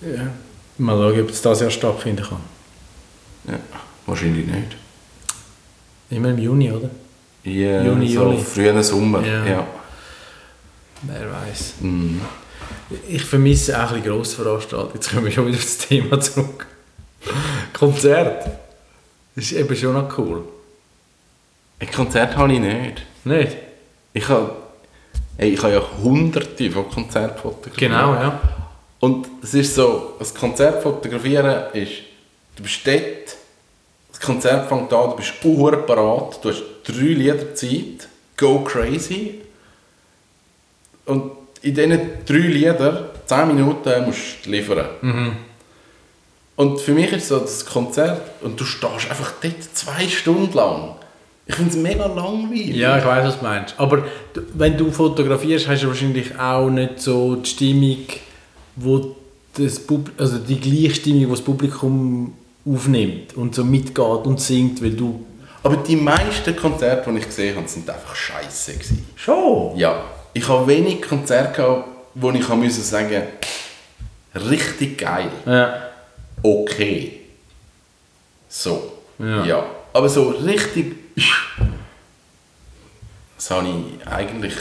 [0.00, 0.30] Ja.
[0.78, 2.51] Mal schauen, ob es dieses Jahr stattfinden kann.
[3.46, 3.58] Ja.
[4.06, 4.76] Wahrscheinlich nicht.
[6.10, 6.90] Immer im Juni, oder?
[7.44, 8.38] Ja, Juni, so Juli.
[8.38, 9.24] frühen Sommer.
[9.26, 9.46] Ja.
[9.46, 9.66] Ja.
[11.02, 11.74] Wer weiß.
[11.80, 12.20] Mhm.
[13.08, 14.94] Ich vermisse auch ein bisschen Grossveranstaltungen.
[14.94, 16.66] Jetzt kommen wir schon wieder auf das Thema zurück.
[17.72, 18.46] Konzert.
[19.34, 20.44] Das ist eben schon noch cool.
[21.78, 23.02] Ein Konzert habe ich nicht.
[23.24, 23.56] Nicht?
[24.12, 24.54] Ich habe,
[25.38, 27.78] ich habe ja hunderte von Konzerten fotografiert.
[27.78, 28.40] Genau, ja.
[29.00, 31.92] Und es ist so, das Konzert fotografieren ist,
[32.56, 33.36] du bist dort,
[34.10, 39.40] das Konzert fängt an, du bist parat, du hast drei Lieder Zeit, go crazy.
[41.06, 45.36] Und in diesen drei Liedern, 10 Minuten, musst du liefern.
[46.56, 50.96] Und für mich ist so das Konzert, und du stehst einfach dort zwei Stunden lang.
[51.46, 52.76] Ich finde es mega langweilig.
[52.76, 53.74] Ja, ich weiß, was du meinst.
[53.78, 54.04] Aber
[54.54, 58.06] wenn du fotografierst, hast du wahrscheinlich auch nicht so die Stimmung,
[58.76, 59.16] wo
[59.58, 64.82] das Pub also die gleiche Stimmung, die das Publikum aufnimmt und so mitgeht und singt,
[64.82, 65.24] weil du...
[65.62, 69.06] Aber die meisten Konzerte, die ich gesehen habe, sind einfach scheiße gewesen.
[69.16, 69.76] Schon?
[69.76, 72.44] Ja, ich habe wenig Konzerte gehabt, wo ich
[72.84, 73.22] sagen,
[74.34, 75.88] richtig geil, Ja.
[76.42, 77.20] okay.
[78.48, 79.64] So, Ja.
[79.92, 80.94] Aber so richtig,
[83.36, 84.54] das habe ich eigentlich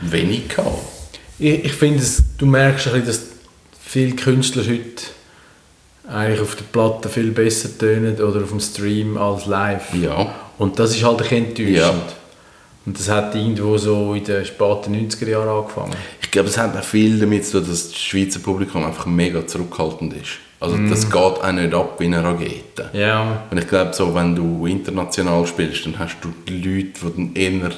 [0.00, 0.78] wenig gehabt.
[1.38, 2.04] Ich, ich finde,
[2.38, 3.20] du merkst ein bisschen, dass
[3.82, 5.02] viele Künstler heute
[6.08, 9.94] eigentlich auf der Platte viel besser tönen oder auf dem Stream als live.
[9.94, 10.34] Ja.
[10.58, 11.76] Und das ist halt ein enttäuschend.
[11.76, 11.94] Ja.
[12.86, 15.94] Und das hat irgendwo so in den späten 90er Jahren angefangen.
[16.22, 19.46] Ich glaube, es hat auch viel damit zu tun, dass das Schweizer Publikum einfach mega
[19.46, 20.38] zurückhaltend ist.
[20.60, 22.90] Also das geht auch nicht ab wie eine Rakete.
[22.92, 23.44] Ja.
[23.50, 27.34] Und ich glaube, so, wenn du international spielst, dann hast du die Leute, die dann
[27.34, 27.70] eher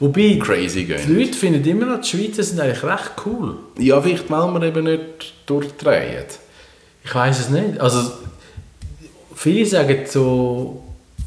[0.00, 1.18] Wobei, crazy die gehen.
[1.18, 3.56] Leute finden immer noch, die Schweizer sind eigentlich recht cool.
[3.78, 6.26] Ja, vielleicht, weil wir eben nicht durchdrehen.
[7.04, 7.80] Ich weiß es nicht.
[7.80, 8.12] Also,
[9.34, 10.82] viele sagen so,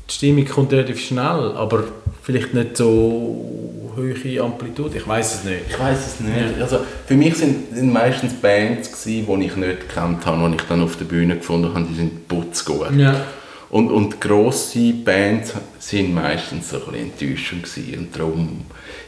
[0.10, 1.84] die Stimmung kommt relativ schnell, aber
[2.22, 4.98] vielleicht nicht so hohe Amplitude.
[4.98, 5.62] Ich weiß es nicht.
[5.70, 6.62] Ich weiß es nicht.
[6.62, 10.64] Also, für mich sind, sind meistens Bands, gewesen, die ich nicht gekannt habe, die ich
[10.64, 12.96] dann auf der Bühne gefunden habe, die sind putzgut.
[12.96, 13.26] Ja.
[13.70, 18.00] Und, und grosse Bands sind meistens so ein bisschen enttäuschend gewesen.
[18.00, 18.66] Und darum,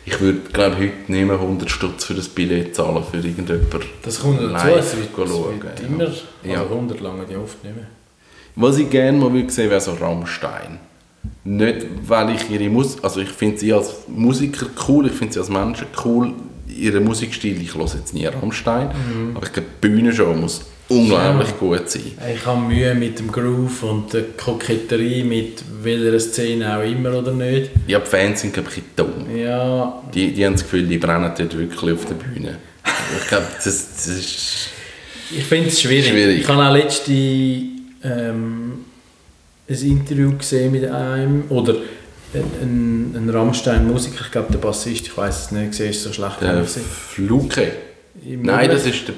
[0.08, 4.20] ich würde glaube heute nicht mehr 100 Stutz für das Billett zahlen für irgendjemanden Das
[4.22, 5.62] kommt dazu, es wird, schauen.
[5.62, 5.86] wird ja.
[5.86, 6.62] immer, also Ja.
[6.64, 7.88] 100 lange die oft nicht mehr.
[8.56, 10.80] Was ich gerne mal würde sehen, wäre so Rammstein.
[11.44, 15.40] Nicht, weil ich ihre Musik, also ich finde sie als Musiker cool, ich finde sie
[15.40, 16.34] als Menschen cool,
[16.68, 18.90] ihren Musikstil, ich höre jetzt nie Rammstein,
[19.36, 22.14] aber ich glaube, die Bühnenshow muss unglaublich gut sein.
[22.34, 27.32] Ich habe Mühe mit dem Groove und der Koketterie, mit welcher Szene auch immer oder
[27.32, 27.72] nicht.
[27.88, 29.36] Ja, die Fans sind glaube ich dumm.
[29.36, 32.58] Ja, Die, die haben das Gefühl, die brennen dort wirklich auf der Bühne.
[33.22, 34.70] Ich glaube, das, das ist...
[35.32, 36.08] ich finde es schwierig.
[36.08, 36.40] Schwierig.
[36.42, 38.86] Ich habe auch letzte ähm,
[39.70, 41.76] ein Interview gesehen mit einem, oder
[42.34, 46.42] ein, ein Rammstein-Musiker, ich glaube der Bassist, ich weiß es nicht, gesehen, ist so schlecht.
[46.42, 46.64] Der.
[46.66, 47.72] Fluke.
[48.24, 49.16] Nein, das ist der,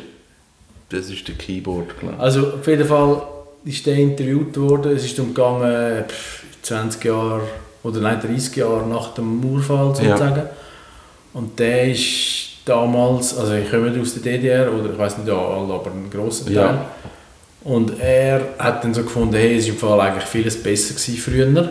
[0.89, 2.21] das ist der Keyboard, glaube ich.
[2.21, 3.21] Also auf jeden Fall
[3.65, 4.95] ist der interviewt worden.
[4.95, 7.41] Es ist umgegangen pff, 20 Jahre
[7.83, 10.43] oder nein 30 Jahre nach dem Mauerfall sozusagen.
[11.33, 15.73] Und der ist damals, also ich komme aus der DDR oder ich weiß nicht alle,
[15.73, 16.55] aber ein grosser Teil.
[16.55, 16.85] Ja.
[17.63, 21.17] Und er hat dann so gefunden, hey, es war im Fall eigentlich vieles besser gewesen
[21.17, 21.69] früher.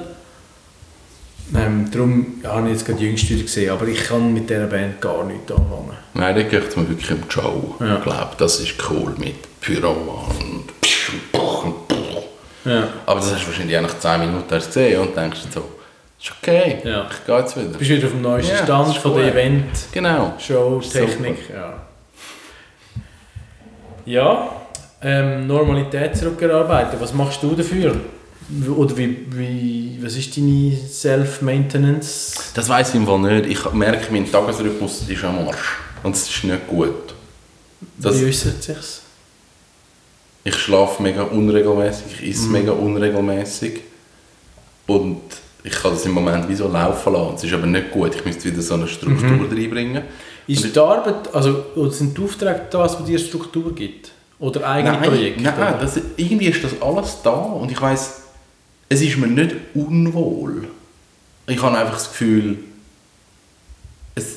[1.56, 4.66] Ähm, darum ja, habe ich jetzt gerade Jüngste wieder gesehen, aber ich kann mit dieser
[4.66, 5.92] Band gar nichts anfangen.
[6.14, 7.74] Nein, da geht mir wirklich die Show.
[7.80, 7.96] Ja.
[7.96, 10.64] Ich glaube, das ist cool mit Pyro und
[12.64, 12.88] Ja.
[13.06, 15.60] Aber das hast du wahrscheinlich auch nach 10 Minuten erst gesehen und denkst so,
[16.20, 17.06] ist okay, Ja.
[17.10, 17.68] ich gehe jetzt wieder.
[17.68, 19.32] Du bist wieder auf dem neuesten Ja, Stand von der.
[19.32, 19.64] Event.
[19.92, 20.34] Genau.
[20.38, 21.06] Show, Super.
[21.06, 21.74] Technik, ja.
[24.04, 24.48] Ja,
[25.02, 27.00] ähm, Normalität zurückerarbeiten.
[27.00, 27.96] Was machst du dafür?
[28.76, 32.52] Oder wie, wie, was ist deine Self-Maintenance?
[32.54, 33.46] Das weiß ich im Fall nicht.
[33.46, 35.76] Ich merke, mein Tagesrhythmus ist am Arsch.
[36.02, 37.14] Und es ist nicht gut.
[37.98, 39.02] Das, wie äußert sich's?
[40.44, 42.52] ich schlafe mega unregelmäßig, ich esse Mhm.
[42.52, 43.80] mega unregelmäßig.
[44.86, 45.20] Und
[45.62, 47.34] ich kann das im Moment wie so laufen lassen.
[47.34, 48.14] Es ist aber nicht gut.
[48.14, 49.48] Ich müsste wieder so eine Struktur Mhm.
[49.52, 50.04] reinbringen.
[50.46, 54.10] Ist Und die Arbeit, also oder sind die Aufträge das, was dir Struktur gibt?
[54.38, 55.42] Oder eigene Nein, Projekte?
[55.42, 58.22] nein das, irgendwie ist das alles da und ich weiß,
[58.88, 60.68] es ist mir nicht unwohl.
[61.46, 62.58] Ich habe einfach das Gefühl,
[64.14, 64.36] es,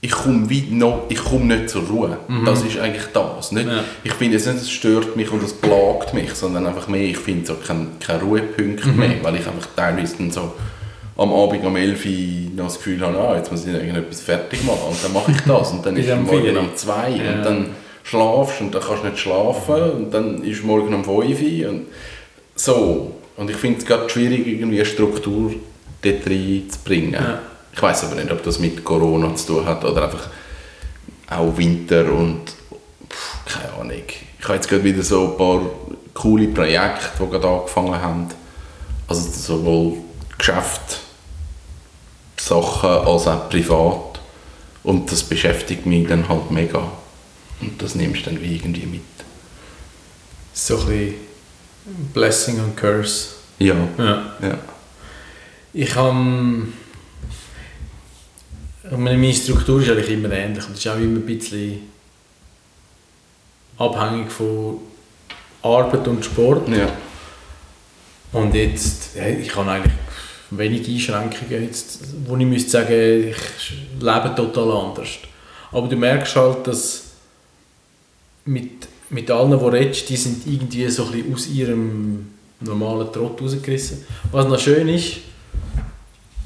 [0.00, 2.18] ich komme wie noch, ich komme nicht zur Ruhe.
[2.44, 3.52] Das ist eigentlich das.
[3.52, 3.68] Nicht?
[3.68, 3.84] Ja.
[4.02, 7.18] Ich finde jetzt nicht, es stört mich und es plagt mich, sondern einfach mehr, ich
[7.18, 10.52] finde so keinen kein Ruhepunkt mehr, weil ich einfach teilweise dann so
[11.16, 12.10] am Abend um 11 Uhr
[12.56, 15.40] noch das Gefühl habe, ah, jetzt muss ich irgendetwas fertig machen und dann mache ich
[15.42, 17.32] das und dann ist morgen um 2 Ja.
[17.34, 17.66] und dann
[18.02, 21.08] schlafst und dann kannst du nicht schlafen und dann ist morgen um 5
[21.42, 21.86] Uhr und
[22.54, 23.16] so.
[23.36, 25.54] Und ich finde es gerade schwierig, irgendwie eine Struktur
[26.02, 27.14] dort reinzubringen.
[27.14, 27.40] Ja.
[27.72, 30.28] Ich weiß aber nicht, ob das mit Corona zu tun hat oder einfach
[31.28, 32.40] auch Winter und
[33.08, 34.02] pff, keine Ahnung.
[34.38, 35.60] Ich habe jetzt gerade wieder so ein paar
[36.14, 38.28] coole Projekte, die gerade angefangen haben.
[39.06, 39.98] Also sowohl
[40.36, 41.00] Geschäft
[42.38, 44.20] Sachen als auch privat.
[44.82, 46.90] Und das beschäftigt mich dann halt mega.
[47.60, 49.02] Und das nimmst du dann wie irgendwie mit.
[50.52, 51.14] So ein bisschen
[52.12, 53.28] Blessing und Curse.
[53.58, 53.74] Ja.
[53.98, 54.36] Ja.
[54.42, 54.58] ja.
[55.72, 56.14] Ich habe...
[58.96, 60.64] Meine, meine Struktur ist eigentlich immer ähnlich.
[60.64, 61.80] Und das ist auch immer ein bisschen
[63.78, 64.78] abhängig von
[65.62, 66.68] Arbeit und Sport.
[66.68, 66.88] ja.
[68.32, 69.94] Und jetzt, ich habe eigentlich
[70.50, 75.08] wenig Einschränkungen, jetzt, wo ich müsste sagen, ich lebe total anders.
[75.72, 77.04] Aber du merkst halt, dass
[78.44, 82.26] mit, mit allen, die redest, die sind irgendwie so ein bisschen aus ihrem
[82.60, 84.04] normalen Trott rausgerissen.
[84.30, 85.16] Was noch schön ist,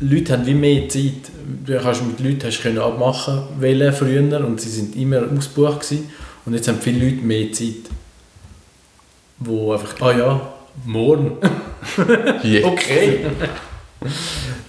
[0.01, 1.31] Leute haben wie mehr Zeit.
[1.65, 6.11] Du kannst mit Leuten hast können abmachen wollen früher und sie sind immer ausgebucht gewesen.
[6.47, 7.91] Und jetzt haben viele Leute mehr Zeit.
[9.39, 11.33] Wo einfach, ah ja, morgen.
[12.65, 13.21] Okay.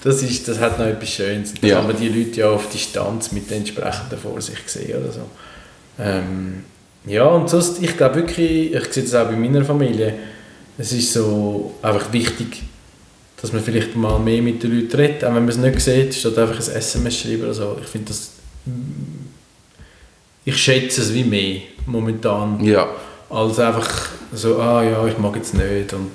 [0.04, 1.54] Das, ist, das hat noch etwas Schönes.
[1.60, 1.76] Da Ja.
[1.78, 5.22] kann man die Leute ja auf Distanz mit der entsprechenden Vorsicht sehen oder so.
[6.00, 6.64] Ähm,
[7.08, 10.14] ja, und sonst, ich glaube wirklich, ich sehe das auch bei meiner Familie,
[10.78, 12.64] es ist so einfach wichtig,
[13.42, 16.16] dass man vielleicht mal mehr mit den Leuten redet, auch wenn man es nicht sieht,
[16.16, 17.78] statt einfach ein SMS schreiben oder so.
[17.82, 18.32] Ich finde das,
[20.44, 22.88] ich schätze es wie mehr momentan Ja.
[23.30, 26.12] als einfach so, ah ja, ich mag jetzt nicht und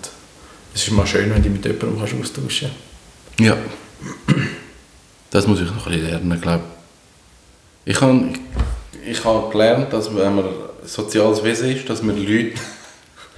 [0.75, 2.71] es ist mal schön, wenn du mit jemandem kannst austauschen
[3.39, 3.57] Ja.
[5.31, 6.63] Das muss ich noch ein bisschen lernen, glaube
[7.85, 7.95] ich.
[7.95, 8.29] Ich habe,
[9.09, 10.45] ich habe gelernt, dass wenn man
[10.85, 12.55] soziales Wesen ist, dass man Leute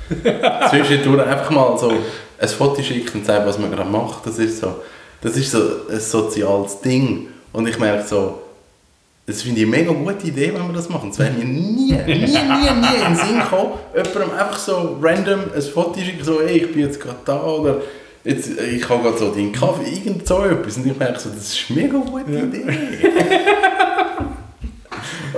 [0.71, 1.93] zwischendurch einfach mal so
[2.39, 4.27] ein Foto schickt und sagt, was man gerade macht.
[4.27, 4.77] Das ist so,
[5.21, 5.59] das ist so
[5.91, 7.29] ein soziales Ding.
[7.53, 8.43] Und ich merke so,
[9.27, 11.11] das finde ich eine mega gute Idee, wenn wir das machen.
[11.11, 15.41] Es wäre mir nie, nie, nie, nie in den Sinn gekommen, jemandem einfach so random
[15.55, 17.83] ein Foto schicken, so, hey, ich bin jetzt gerade da, oder
[18.25, 20.77] jetzt, ich habe gerade so deinen Kaffee, irgend so etwas.
[20.77, 22.65] Und ich merke so, das ist eine mega gute Idee.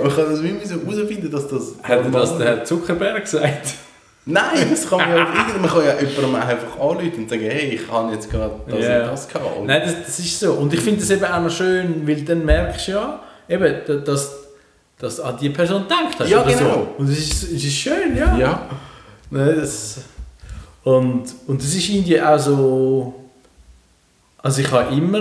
[0.07, 1.73] Ich kann das wie so herausfinden, dass das...
[1.83, 3.73] Herr Zuckerberg gesagt?
[4.27, 7.41] Nein, das kann man ja auf irgendeinem, man kann ja jemandem einfach anrufen und sagen,
[7.43, 9.01] hey, ich habe jetzt gerade das Ja.
[9.03, 9.65] und das gehabt.
[9.65, 10.53] Nein, das, das ist so.
[10.53, 13.95] Und ich finde das eben auch noch schön, weil dann merkst du ja, eben, da-
[13.97, 14.31] dass,
[14.97, 16.27] dass an die Person denkt hast.
[16.29, 16.73] Ja, oder genau.
[16.73, 16.87] So.
[16.97, 18.35] Und es ist, es ist schön, ja.
[18.35, 18.69] Ja,
[19.29, 19.97] Nein, das,
[20.83, 23.13] und, und das ist irgendwie auch so.
[24.41, 25.19] Also ich habe immer,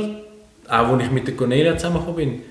[0.69, 2.43] auch als ich mit der Cornelia zusammengekommen bin,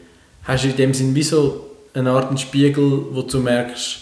[0.43, 1.62] hast du in dem Sinn wie so
[1.93, 3.99] eine Art einen Spiegel, wo du merkst,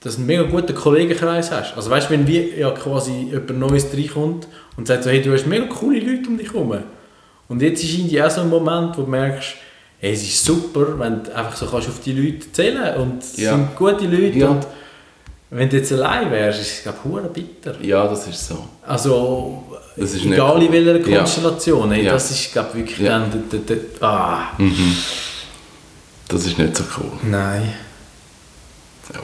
[0.00, 1.76] dass du einen mega guten Kollegenkreis hast.
[1.76, 5.32] Also weißt du, wenn wie ja quasi jemand Neues reinkommt und sagt so, hey, du
[5.32, 6.76] hast mega coole Leute um dich herum.
[7.48, 9.54] Und jetzt ist irgendwie auch so ein Moment, wo du merkst,
[10.00, 13.36] hey, es ist super, wenn du einfach so kannst auf die Leute zählen und es
[13.36, 13.52] Ja.
[13.54, 14.48] sind gute Leute Ja.
[14.48, 14.66] und
[15.50, 17.76] wenn du jetzt allein wärst, ist es glaube ich bitter.
[17.82, 18.58] ja, das ist so.
[18.86, 19.62] Also
[19.96, 21.18] Das ist egal in welcher Ja.
[21.18, 22.12] Konstellation, hey, Ja.
[22.14, 23.30] das ist glaube ich wirklich dann
[24.00, 24.44] ah.
[24.58, 24.96] Mhm.
[26.28, 27.10] Das ist nicht so cool.
[27.22, 27.74] Nein.
[29.12, 29.20] Ja.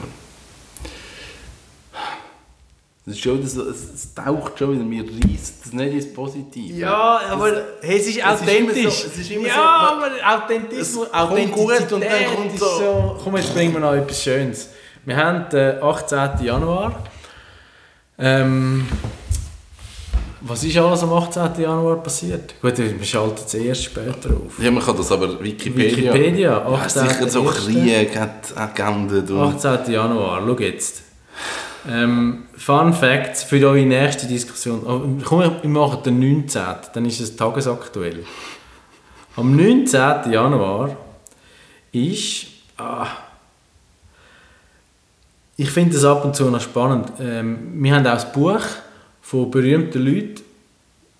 [3.05, 6.77] Das ist schon, das, es, taucht schon wieder, mir reißt das nicht ins Positive.
[6.77, 8.93] Ja, aber hey, es ist es ist immer authentisch.
[9.01, 9.55] so- es ist immer ja,
[9.89, 13.19] so, man- aber Authentismus, kommt Authentizität gut und dann kommt so- so...
[13.23, 14.69] Komm, jetzt bringen wir noch etwas Schönes.
[15.05, 16.43] Wir haben den 18.
[16.45, 17.03] Januar.
[18.19, 18.87] Ähm,
[20.41, 21.61] was ist alles am 18.
[21.61, 22.55] Januar passiert?
[22.61, 24.61] Gut, wir schalten es erst später auf.
[24.61, 26.13] Ja, man kann das aber Wikipedia.
[26.13, 27.07] Wikipedia, ja, 18.
[27.07, 27.43] sicher so.
[27.43, 29.65] Krieg, hat Agenden und...
[29.65, 29.93] 18.
[29.93, 31.03] Januar, schau jetzt.
[31.89, 34.81] Ähm, Fun Facts für eure nächste Diskussion.
[34.85, 36.61] Oh, komm, wir machen den 19.
[36.93, 38.25] Dann ist es tagesaktuell.
[39.35, 40.31] Am 19.
[40.31, 40.95] Januar
[41.91, 42.47] ist.
[42.77, 43.07] Ah,
[45.57, 47.11] ich finde das ab und zu noch spannend.
[47.19, 48.61] Ähm, wir haben auch ein Buch
[49.29, 50.41] von berühmten Leuten,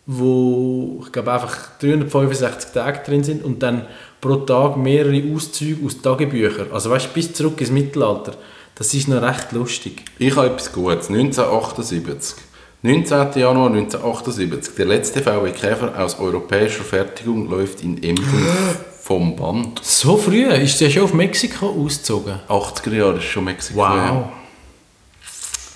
[0.08, 3.86] wo ich glaube einfach 365 Tage drin sind und dann
[4.20, 6.72] pro Tag mehrere Auszüge aus Tagebüchern.
[6.72, 8.32] Also weißt bis zurück ins Mittelalter.
[8.74, 10.06] Das ist noch recht lustig.
[10.18, 11.10] Ich habe etwas Gutes.
[11.10, 12.38] 1978.
[12.82, 13.40] 19.
[13.40, 14.74] Januar 1978.
[14.74, 18.48] Der letzte VW Käfer aus europäischer Fertigung läuft in Emden
[19.04, 19.82] vom Band.
[19.84, 22.40] So früh ist der schon auf Mexiko ausgezogen.
[22.48, 23.82] 80er Jahre ist schon Mexiko.
[23.82, 24.32] ja.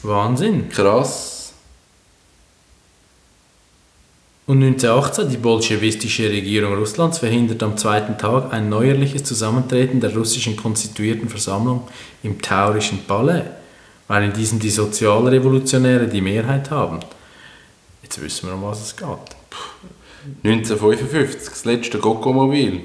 [0.02, 0.67] Wahnsinn.
[0.69, 1.33] Krass.
[4.46, 10.58] Und 1918, die bolschewistische Regierung Russlands verhindert am zweiten Tag ein neuerliches Zusammentreten der russischen
[10.58, 11.88] konstituierten Versammlung
[12.24, 13.44] im Taurischen Palais,
[14.10, 17.00] weil in diesem die Sozialrevolutionäre die Mehrheit haben.
[18.02, 19.08] Jetzt wissen wir, um was es geht.
[20.44, 21.50] 1955.
[21.50, 22.82] Das letzte Gogo-Mobil.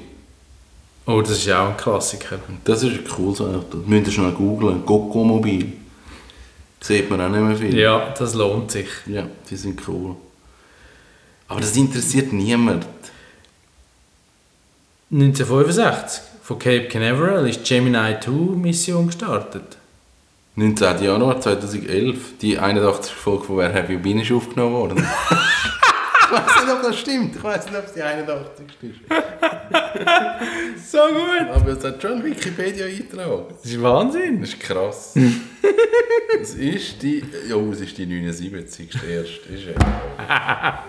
[1.07, 2.39] Oh, das ist ja auch ein Klassiker.
[2.63, 3.79] Das ist ein cooles Auto.
[3.79, 4.85] Das müsst ihr schnell googlen.
[4.85, 5.73] Gogo-Mobil.
[6.79, 7.77] Sieht man auch nicht mehr viel.
[7.77, 8.87] Ja, das lohnt sich.
[9.07, 10.15] Ja, die sind cool.
[11.49, 12.85] Aber das interessiert niemand.
[15.11, 19.77] 1965, von Cape Canaveral, ist die Gemini 2 Mission gestartet.
[20.55, 21.03] 19.
[21.03, 23.11] Januar 2011, die 81.
[23.13, 25.07] Folge von Wer Have You Been ist aufgenommen worden.
[26.29, 27.35] ich weiß nicht, ob das stimmt.
[27.35, 28.65] Ich weiß nicht, ob es die 81.
[28.81, 28.99] ist.
[30.91, 31.49] So gut!
[31.53, 33.45] Aber es hat schon Wikipedia eingetragen.
[33.49, 34.41] Das ist Wahnsinn!
[34.41, 35.15] Das ist krass.
[36.41, 37.23] Es ist die.
[37.47, 38.89] Ja, es ist die 79.
[39.09, 39.45] erst.
[39.47, 40.83] Ist ja.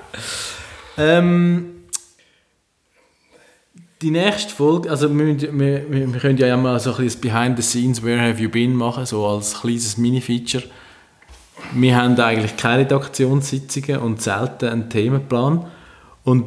[0.98, 1.84] Ähm,
[4.02, 7.62] die nächste Folge, also wir, wir, wir, können ja mal so ein bisschen Behind the
[7.62, 10.64] Scenes Where Have You Been machen, so als kleines Mini-Feature.
[11.72, 15.66] Wir haben eigentlich keine Redaktionssitzungen und selten einen Themenplan.
[16.24, 16.44] Und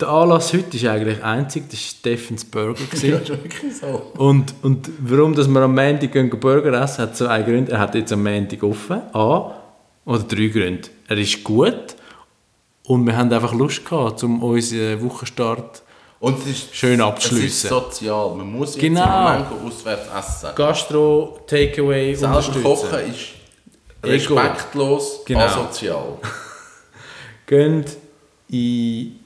[0.00, 2.80] der Anlass heute ist eigentlich einzig, das war Steffens Burger.
[2.90, 3.20] Das gewesen.
[3.20, 4.02] ist schon wirklich so.
[4.16, 7.72] Und, und warum dass wir am Montag gehen Burger essen, hat zwei Gründe.
[7.72, 9.02] Er hat jetzt am Montag offen.
[9.12, 9.52] A.
[10.06, 10.88] Oder drei Gründe.
[11.08, 11.96] Er ist gut.
[12.84, 15.82] Und wir haben einfach Lust gehabt, um unseren Wochenstart
[16.18, 17.46] Und es ist, Schön Es abschliessen.
[17.46, 18.34] ist sozial.
[18.34, 19.04] Man muss jetzt Genau.
[19.04, 20.48] im Moment auswärts essen.
[20.56, 22.62] Gastro, Takeaway Selber unterstützen.
[22.62, 23.26] kochen ist.
[24.04, 25.40] Respektlos, Genau.
[25.40, 26.18] asozial.
[27.46, 27.96] Geht
[28.48, 29.16] in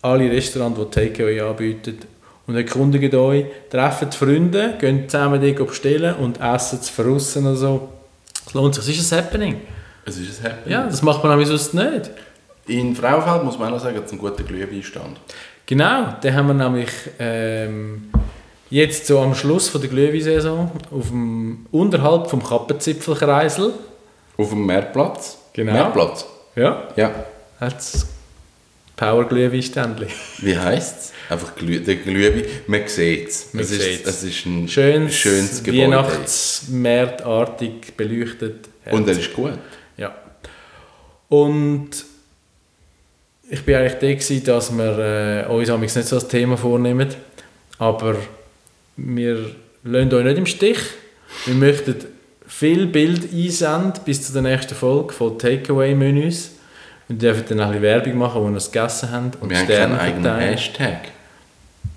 [0.00, 1.98] alle Restaurants, die Takeaway anbieten
[2.46, 7.88] und erkundigt euch, trefft Freunde, geht zusammen dort bestellen und essen es draussen oder so.
[8.46, 9.60] Es lohnt sich, es ist ein Happening.
[10.04, 10.70] Es ist ein Happy.
[10.70, 12.10] Ja, das macht man nämlich sonst nicht.
[12.66, 15.18] In Frauenfeld muss man auch noch sagen, es ist ein guter Glühweinstand.
[15.66, 18.10] Genau, den haben wir nämlich ähm,
[18.70, 23.72] jetzt so am Schluss von der Glühweinsaison auf dem, unterhalb vom Kappenzipfelkreisel.
[24.36, 25.38] Auf dem Meerplatz.
[25.52, 25.72] Genau.
[25.72, 26.24] Meerplatz.
[26.56, 27.14] Ja, Ja.
[27.60, 28.06] hat es
[28.96, 30.08] Power Glühweinständchen.
[30.38, 31.12] Wie heisst es?
[31.30, 32.44] Einfach Glüh der Glühwein.
[32.66, 33.52] Man sieht es.
[33.54, 35.82] Man Es ist, es ist ein Schönes, schönes Gebäude.
[35.92, 38.68] Weihnachtsmärtartig beleuchtet.
[38.90, 39.52] Und er ist gut.
[39.96, 40.14] Ja.
[41.28, 41.90] Und
[43.48, 47.08] ich bin eigentlich der, gewesen, dass wir äh, uns amigs nicht so das Thema vornehmen,
[47.78, 48.16] aber
[48.96, 50.78] wir lassen euch nicht im Stich.
[51.46, 51.96] Wir möchten
[52.62, 56.52] viel Bild einsenden bis zu der nächsten Folge von Takeaway-Menüs.
[57.08, 59.32] Wir dürfen dann ein bisschen Werbung machen, wo wir es gegessen haben.
[59.40, 60.50] Und Wir haben Sterne keinen eigenen verteilen.
[60.52, 60.98] Hashtag.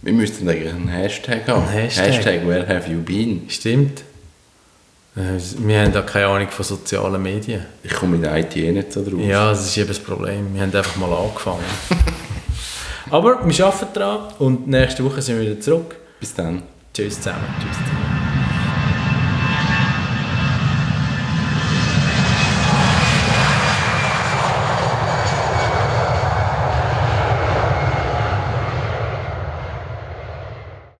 [0.01, 1.67] Wir müssten eigentlich einen Hashtag haben.
[1.67, 2.47] Ein Hashtag.
[2.47, 3.43] Where have you been?
[3.47, 4.01] Stimmt.
[5.15, 7.63] Äh, Wir haben da keine Ahnung von sozialen Medien.
[7.83, 9.19] Ich komme mit IT eh nicht so drauf.
[9.19, 10.51] Ja, das ist eben das Problem.
[10.51, 11.63] Wir haben einfach mal angefangen.
[13.11, 15.95] Aber wir arbeiten dran und nächste Woche sind wir wieder zurück.
[16.19, 16.63] Bis dann.
[16.91, 17.45] Tschüss zusammen.
[17.61, 18.04] Tschüss.